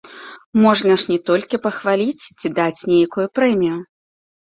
Можна 0.61 0.93
ж 1.01 1.09
не 1.11 1.17
толькі 1.29 1.59
пахваліць 1.65 2.29
ці 2.39 2.47
даць 2.61 2.87
нейкую 2.93 3.27
прэмію. 3.41 3.77